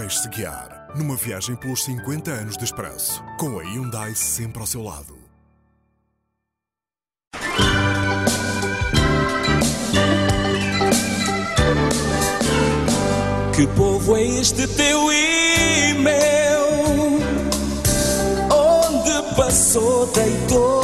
[0.00, 4.80] Deixe-se guiar numa viagem pelos 50 anos de expresso, com a Hyundai sempre ao seu
[4.80, 5.18] lado.
[13.56, 17.18] Que povo é este teu e meu?
[18.56, 20.78] Onde passou, deitou?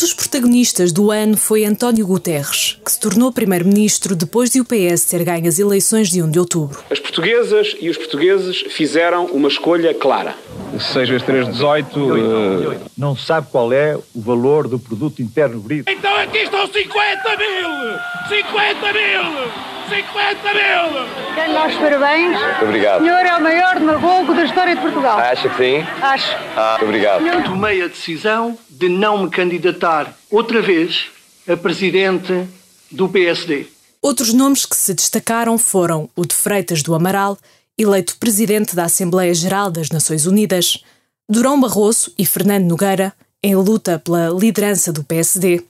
[0.00, 5.04] Dos protagonistas do ano foi António Guterres, que se tornou primeiro-ministro depois de o PS
[5.04, 6.82] ter ganho as eleições de 1 de outubro.
[6.90, 10.34] As portuguesas e os portugueses fizeram uma escolha clara.
[10.78, 12.00] 6 vezes 3, 18.
[12.00, 12.80] Uh...
[12.96, 15.90] Não sabe qual é o valor do produto interno bruto.
[15.90, 17.98] Então aqui estão 50 mil!
[18.28, 19.70] 50 mil!
[19.88, 21.50] 50 mil!
[21.52, 22.38] Dar os parabéns.
[22.38, 23.00] Muito obrigado.
[23.00, 25.18] O senhor é o maior demagogo da história de Portugal.
[25.18, 25.86] Acha que sim?
[26.00, 26.36] Acho.
[26.56, 27.22] Ah, muito obrigado.
[27.22, 27.42] Senhor...
[27.42, 31.06] Tomei a decisão de não me candidatar outra vez
[31.48, 32.46] a presidente
[32.90, 33.66] do PSD.
[34.02, 37.36] Outros nomes que se destacaram foram o de Freitas do Amaral,
[37.82, 40.84] eleito presidente da Assembleia Geral das Nações Unidas,
[41.28, 45.62] Durão Barroso e Fernando Nogueira, em luta pela liderança do PSD,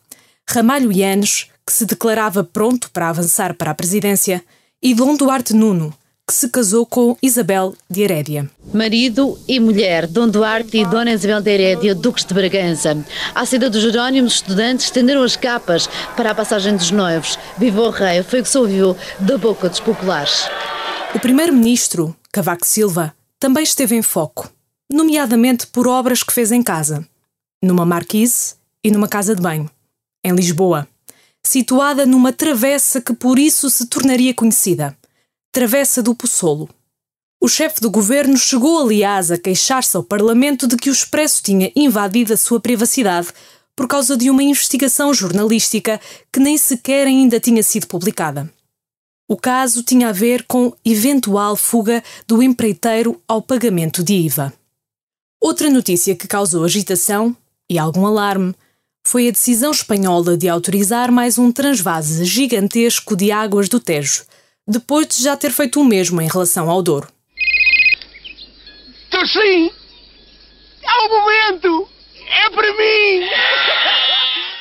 [0.48, 4.42] Ramalho Yanes, que se declarava pronto para avançar para a presidência,
[4.82, 5.94] e Dom Duarte Nuno,
[6.26, 8.50] que se casou com Isabel de Herédia.
[8.72, 12.96] Marido e mulher, Dom Duarte e Dona Isabel de Herédia, Duques de Bragança.
[13.34, 17.38] À saída dos Jerónimos, os estudantes estenderam as capas para a passagem dos noivos.
[17.56, 20.48] Viva o rei, foi o que se ouviu da boca dos populares.
[21.14, 24.50] O primeiro-ministro, Cavaco Silva, também esteve em foco,
[24.90, 27.06] nomeadamente por obras que fez em casa,
[27.62, 29.70] numa marquise e numa casa de banho,
[30.24, 30.88] em Lisboa
[31.42, 34.96] situada numa travessa que por isso se tornaria conhecida
[35.52, 36.68] Travessa do Poçolo.
[37.40, 41.72] O chefe do governo chegou, aliás, a queixar-se ao Parlamento de que o Expresso tinha
[41.74, 43.28] invadido a sua privacidade
[43.74, 45.98] por causa de uma investigação jornalística
[46.30, 48.52] que nem sequer ainda tinha sido publicada.
[49.30, 54.52] O caso tinha a ver com eventual fuga do empreiteiro ao pagamento de IVA.
[55.40, 57.36] Outra notícia que causou agitação
[57.70, 58.52] e algum alarme
[59.06, 64.24] foi a decisão espanhola de autorizar mais um transvase gigantesco de águas do Tejo,
[64.66, 67.06] depois de já ter feito o mesmo em relação ao Douro.
[69.06, 69.70] Então sim!
[70.82, 71.89] É o momento!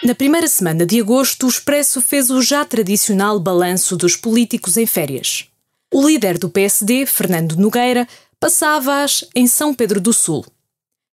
[0.10, 0.12] É!
[0.12, 4.88] Na primeira semana de agosto, o Expresso fez o já tradicional balanço dos políticos em
[4.88, 5.48] férias.
[5.94, 8.08] O líder do PSD, Fernando Nogueira,
[8.40, 10.44] passava-as em São Pedro do Sul.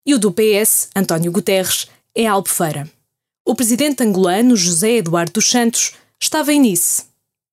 [0.06, 2.90] E o do PS, António Guterres, em Albufeira.
[3.46, 7.04] O presidente angolano José Eduardo dos Santos estava em Nice.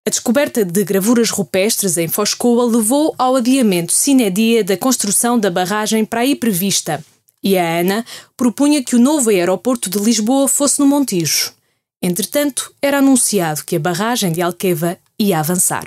[0.06, 5.50] A descoberta de gravuras rupestres em Foscoa levou ao adiamento sine dia da construção da
[5.50, 7.04] barragem para aí prevista,
[7.42, 8.04] e a ANA
[8.36, 11.52] propunha que o novo aeroporto de Lisboa fosse no Montijo.
[12.00, 15.86] Entretanto, era anunciado que a barragem de Alqueva ia avançar.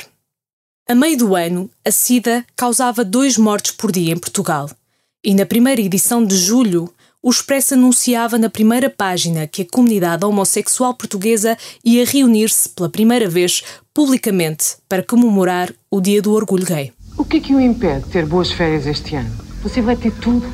[0.88, 4.70] A meio do ano, a SIDA causava dois mortes por dia em Portugal.
[5.24, 6.94] E na primeira edição de julho,
[7.24, 13.28] o Expresso anunciava na primeira página que a comunidade homossexual portuguesa ia reunir-se pela primeira
[13.28, 16.94] vez publicamente para comemorar o Dia do Orgulho Gay.
[17.18, 19.36] O que é que o impede de ter boas férias este ano?
[19.64, 20.46] Você vai ter tudo.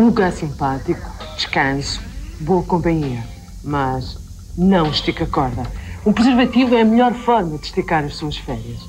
[0.00, 0.98] Um lugar simpático,
[1.36, 2.00] descanso,
[2.40, 3.22] boa companhia.
[3.62, 4.16] Mas
[4.56, 5.70] não estica a corda.
[6.06, 8.80] Um preservativo é a melhor forma de esticar as suas férias.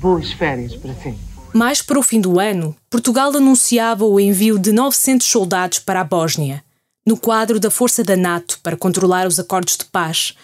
[0.00, 1.20] Boas férias para sempre.
[1.54, 6.04] Mais para o fim do ano, Portugal anunciava o envio de 900 soldados para a
[6.04, 6.64] Bósnia,
[7.06, 10.34] no quadro da força da NATO para controlar os acordos de paz.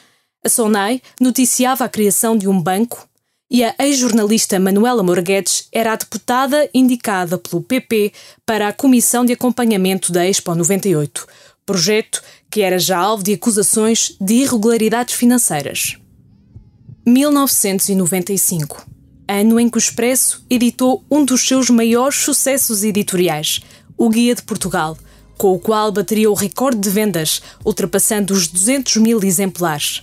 [0.45, 3.09] A SONAI noticiava a criação de um banco
[3.55, 8.13] e a ex-jornalista Manuela Morguedes era a deputada indicada pelo PP
[8.45, 11.25] para a Comissão de Acompanhamento da Expo 98,
[11.65, 12.21] projeto
[12.51, 15.97] que era já alvo de acusações de irregularidades financeiras.
[17.07, 18.87] 1995
[19.29, 23.61] ano em que o Expresso editou um dos seus maiores sucessos editoriais,
[23.97, 24.99] o Guia de Portugal,
[25.39, 30.03] com o qual bateria o recorde de vendas, ultrapassando os 200 mil exemplares.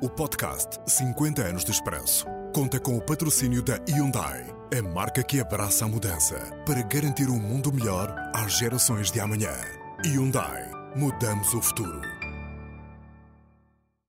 [0.00, 2.24] O podcast 50 anos de expresso
[2.54, 7.38] conta com o patrocínio da Hyundai, a marca que abraça a mudança para garantir um
[7.38, 9.52] mundo melhor às gerações de amanhã.
[10.06, 10.70] Hyundai.
[10.94, 12.17] Mudamos o futuro.